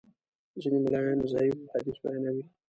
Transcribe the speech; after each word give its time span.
ځینې 0.61 0.77
ملایان 0.83 1.19
ضعیف 1.33 1.57
حدیث 1.71 1.97
بیانوي. 2.03 2.43